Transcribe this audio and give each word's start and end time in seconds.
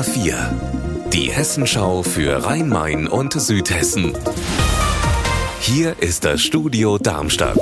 HR4, 0.00 0.34
die 1.12 1.30
Hessenschau 1.30 2.02
für 2.02 2.42
Rhein-Main 2.46 3.06
und 3.06 3.34
Südhessen. 3.34 4.14
Hier 5.60 5.94
ist 6.00 6.24
das 6.24 6.40
Studio 6.40 6.96
Darmstadt. 6.96 7.58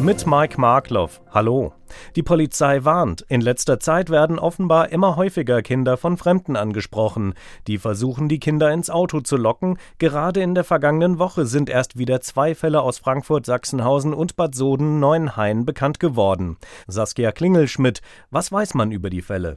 Mit 0.00 0.26
Mike 0.26 0.58
Markloff. 0.58 1.20
Hallo. 1.30 1.74
Die 2.16 2.22
Polizei 2.22 2.84
warnt, 2.84 3.24
in 3.28 3.40
letzter 3.40 3.78
Zeit 3.80 4.10
werden 4.10 4.38
offenbar 4.38 4.90
immer 4.90 5.16
häufiger 5.16 5.62
Kinder 5.62 5.96
von 5.96 6.16
Fremden 6.16 6.56
angesprochen. 6.56 7.34
Die 7.66 7.78
versuchen, 7.78 8.28
die 8.28 8.38
Kinder 8.38 8.72
ins 8.72 8.90
Auto 8.90 9.20
zu 9.20 9.36
locken. 9.36 9.78
Gerade 9.98 10.40
in 10.40 10.54
der 10.54 10.64
vergangenen 10.64 11.18
Woche 11.18 11.46
sind 11.46 11.68
erst 11.68 11.98
wieder 11.98 12.20
zwei 12.20 12.54
Fälle 12.54 12.80
aus 12.80 12.98
Frankfurt, 12.98 13.46
Sachsenhausen 13.46 14.14
und 14.14 14.36
Bad 14.36 14.54
Soden-Neuenhain 14.54 15.64
bekannt 15.64 16.00
geworden. 16.00 16.56
Saskia 16.86 17.30
Klingelschmidt, 17.30 18.00
was 18.30 18.50
weiß 18.50 18.74
man 18.74 18.90
über 18.90 19.10
die 19.10 19.22
Fälle? 19.22 19.56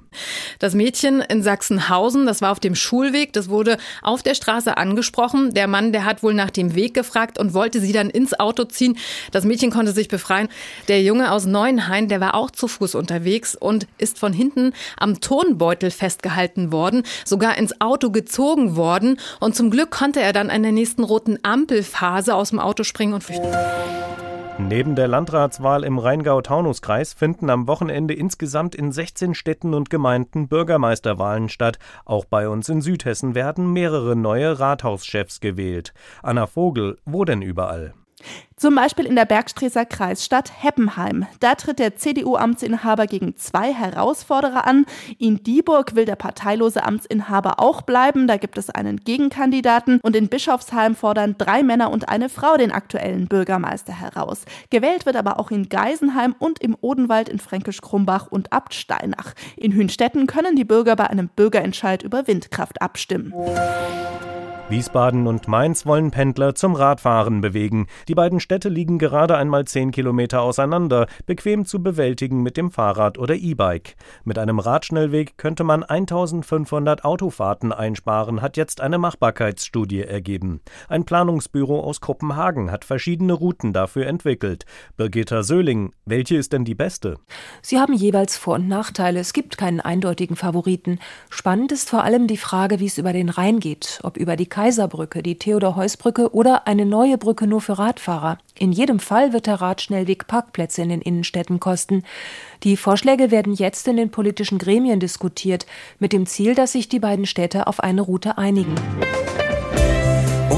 Das 0.59 0.73
Mädchen 0.73 1.21
in 1.21 1.43
Sachsenhausen, 1.43 2.25
das 2.25 2.41
war 2.41 2.51
auf 2.51 2.59
dem 2.59 2.75
Schulweg, 2.75 3.33
das 3.33 3.49
wurde 3.49 3.77
auf 4.01 4.23
der 4.23 4.33
Straße 4.33 4.77
angesprochen. 4.77 5.53
Der 5.53 5.67
Mann, 5.67 5.91
der 5.91 6.05
hat 6.05 6.23
wohl 6.23 6.33
nach 6.33 6.49
dem 6.49 6.75
Weg 6.75 6.93
gefragt 6.93 7.39
und 7.39 7.53
wollte 7.53 7.79
sie 7.79 7.91
dann 7.91 8.09
ins 8.09 8.39
Auto 8.39 8.63
ziehen. 8.63 8.97
Das 9.31 9.45
Mädchen 9.45 9.71
konnte 9.71 9.91
sich 9.91 10.07
befreien. 10.07 10.49
Der 10.87 11.01
Junge 11.01 11.31
aus 11.31 11.45
Neuenhain, 11.45 12.07
der 12.07 12.19
war 12.19 12.35
auch 12.35 12.51
zu 12.51 12.67
Fuß 12.67 12.95
unterwegs 12.95 13.55
und 13.55 13.87
ist 13.97 14.19
von 14.19 14.33
hinten 14.33 14.73
am 14.97 15.21
Tonbeutel 15.21 15.91
festgehalten 15.91 16.71
worden, 16.71 17.03
sogar 17.25 17.57
ins 17.57 17.79
Auto 17.81 18.11
gezogen 18.11 18.75
worden. 18.75 19.19
Und 19.39 19.55
zum 19.55 19.71
Glück 19.71 19.91
konnte 19.91 20.21
er 20.21 20.33
dann 20.33 20.49
an 20.49 20.63
der 20.63 20.71
nächsten 20.71 21.03
roten 21.03 21.39
Ampelphase 21.43 22.35
aus 22.35 22.49
dem 22.49 22.59
Auto 22.59 22.83
springen 22.83 23.13
und 23.13 23.23
flüchten. 23.23 23.47
Neben 24.59 24.95
der 24.95 25.07
Landratswahl 25.07 25.83
im 25.83 25.99
Rheingau-Taunus-Kreis 25.99 27.13
finden 27.13 27.51
am 27.51 27.67
Wochenende 27.67 28.15
insgesamt 28.15 28.73
in 28.73 28.91
16 28.91 29.35
Städten 29.35 29.75
und 29.75 29.91
Gemeinden 29.91 30.47
Bürgermeisterwahlen 30.47 31.47
statt. 31.47 31.77
Auch 32.05 32.25
bei 32.25 32.49
uns 32.49 32.67
in 32.67 32.81
Südhessen 32.81 33.35
werden 33.35 33.71
mehrere 33.71 34.15
neue 34.15 34.59
Rathauschefs 34.59 35.41
gewählt. 35.41 35.93
Anna 36.23 36.47
Vogel, 36.47 36.97
wo 37.05 37.23
denn 37.23 37.43
überall? 37.43 37.93
Zum 38.55 38.73
Beispiel 38.73 39.05
in 39.05 39.15
der 39.15 39.25
Bergstreßer 39.25 39.85
Kreisstadt 39.85 40.51
Heppenheim. 40.63 41.27
Da 41.39 41.53
tritt 41.53 41.77
der 41.77 41.95
CDU-Amtsinhaber 41.95 43.05
gegen 43.05 43.35
zwei 43.37 43.71
Herausforderer 43.71 44.65
an. 44.65 44.87
In 45.19 45.43
Dieburg 45.43 45.93
will 45.93 46.05
der 46.05 46.15
parteilose 46.15 46.83
Amtsinhaber 46.83 47.59
auch 47.59 47.83
bleiben. 47.83 48.25
Da 48.25 48.37
gibt 48.37 48.57
es 48.57 48.71
einen 48.71 48.97
Gegenkandidaten. 48.97 49.99
Und 50.01 50.15
in 50.15 50.27
Bischofsheim 50.27 50.95
fordern 50.95 51.35
drei 51.37 51.61
Männer 51.61 51.91
und 51.91 52.09
eine 52.09 52.29
Frau 52.29 52.57
den 52.57 52.71
aktuellen 52.71 53.27
Bürgermeister 53.27 53.93
heraus. 53.93 54.41
Gewählt 54.71 55.05
wird 55.05 55.17
aber 55.17 55.39
auch 55.39 55.51
in 55.51 55.69
Geisenheim 55.69 56.33
und 56.39 56.59
im 56.59 56.75
Odenwald 56.81 57.29
in 57.29 57.37
Fränkisch-Krumbach 57.37 58.25
und 58.31 58.51
Abtsteinach. 58.51 59.35
In 59.55 59.75
Hünstetten 59.75 60.25
können 60.25 60.55
die 60.55 60.65
Bürger 60.65 60.95
bei 60.95 61.07
einem 61.07 61.29
Bürgerentscheid 61.29 62.01
über 62.01 62.25
Windkraft 62.25 62.81
abstimmen. 62.81 63.33
Wiesbaden 64.69 65.27
und 65.27 65.47
Mainz 65.47 65.85
wollen 65.85 66.11
Pendler 66.11 66.53
zum 66.53 66.75
Radfahren 66.75 67.39
bewegen. 67.39 67.87
Die 68.09 68.15
beiden 68.15 68.41
Städte 68.41 68.67
liegen 68.67 68.99
gerade 68.99 69.37
einmal 69.37 69.63
zehn 69.63 69.91
Kilometer 69.91 70.41
auseinander, 70.41 71.07
bequem 71.25 71.65
zu 71.65 71.81
bewältigen 71.81 72.43
mit 72.43 72.57
dem 72.57 72.69
Fahrrad 72.69 73.17
oder 73.17 73.35
E-Bike. 73.35 73.95
Mit 74.25 74.37
einem 74.37 74.59
Radschnellweg 74.59 75.37
könnte 75.37 75.63
man 75.63 75.85
1500 75.85 77.05
Autofahrten 77.05 77.71
einsparen, 77.71 78.41
hat 78.41 78.57
jetzt 78.57 78.81
eine 78.81 78.97
Machbarkeitsstudie 78.97 80.01
ergeben. 80.01 80.59
Ein 80.89 81.05
Planungsbüro 81.05 81.79
aus 81.79 82.01
Kopenhagen 82.01 82.69
hat 82.69 82.83
verschiedene 82.83 83.31
Routen 83.31 83.71
dafür 83.71 84.05
entwickelt. 84.05 84.65
Birgitta 84.97 85.43
Söhling, 85.43 85.93
welche 86.05 86.35
ist 86.35 86.51
denn 86.51 86.65
die 86.65 86.75
beste? 86.75 87.15
Sie 87.61 87.79
haben 87.79 87.93
jeweils 87.93 88.35
Vor- 88.35 88.55
und 88.55 88.67
Nachteile. 88.67 89.21
Es 89.21 89.31
gibt 89.31 89.57
keinen 89.57 89.79
eindeutigen 89.79 90.35
Favoriten. 90.35 90.99
Spannend 91.29 91.71
ist 91.71 91.89
vor 91.89 92.03
allem 92.03 92.27
die 92.27 92.35
Frage, 92.35 92.81
wie 92.81 92.87
es 92.87 92.97
über 92.97 93.13
den 93.13 93.29
Rhein 93.29 93.61
geht, 93.61 94.01
ob 94.03 94.17
über 94.17 94.35
die 94.35 94.56
Kaiserbrücke, 94.57 95.21
die 95.21 95.37
Theodor-Heuss-Brücke 95.37 96.33
oder 96.33 96.65
eine 96.65 96.87
neue 96.87 97.19
Brücke 97.19 97.45
nur 97.45 97.61
für 97.61 97.77
Radfahrer. 97.77 98.39
In 98.57 98.71
jedem 98.71 98.99
Fall 98.99 99.31
wird 99.31 99.45
der 99.45 99.61
Radschnellweg 99.61 100.25
Parkplätze 100.25 100.81
in 100.81 100.89
den 100.89 100.99
Innenstädten 100.99 101.59
kosten. 101.59 102.01
Die 102.63 102.75
Vorschläge 102.75 103.29
werden 103.29 103.53
jetzt 103.53 103.87
in 103.87 103.97
den 103.97 104.09
politischen 104.09 104.57
Gremien 104.57 104.99
diskutiert, 104.99 105.67
mit 105.99 106.11
dem 106.11 106.25
Ziel, 106.25 106.55
dass 106.55 106.71
sich 106.71 106.89
die 106.89 106.97
beiden 106.97 107.27
Städte 107.27 107.67
auf 107.67 107.81
eine 107.81 108.01
Route 108.01 108.39
einigen. 108.39 108.73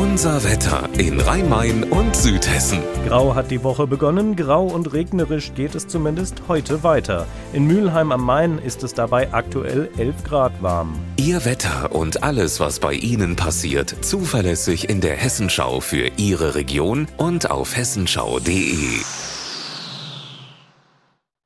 Unser 0.09 0.44
Wetter 0.44 0.90
in 0.97 1.22
Rhein-Main 1.22 1.84
und 1.84 2.16
Südhessen. 2.16 2.80
Grau 3.08 3.36
hat 3.36 3.52
die 3.52 3.64
Woche 3.64 3.86
begonnen, 3.86 4.36
grau 4.36 4.66
und 4.66 4.92
regnerisch 4.92 5.53
geht 5.53 5.75
es 5.75 5.88
zumindest 5.88 6.42
heute 6.47 6.81
weiter. 6.84 7.28
In 7.53 7.68
Mülheim 7.68 8.12
am 8.12 8.25
Main 8.25 8.58
ist 8.58 8.81
es 8.81 8.96
dabei 8.96 9.31
aktuell 9.31 9.88
11 9.98 10.24
Grad 10.24 10.64
warm. 10.64 10.98
Ihr 11.18 11.46
Wetter 11.46 11.92
und 11.94 12.24
alles, 12.24 12.59
was 12.59 12.80
bei 12.80 12.94
Ihnen 12.94 13.36
passiert, 13.36 13.96
zuverlässig 14.02 14.90
in 14.90 15.00
der 15.00 15.16
Hessenschau 15.16 15.80
für 15.80 16.09
Ihre 16.18 16.56
Region 16.56 17.08
und 17.18 17.52
auf 17.52 17.78
hessenschau.de. 17.78 19.28